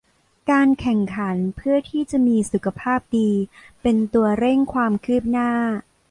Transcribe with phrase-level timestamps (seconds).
[0.51, 3.31] การแข่งขันเพื่อที่จะมีสุขภาพดี
[3.81, 5.51] เป็นตัวเร่งความคืบหน้า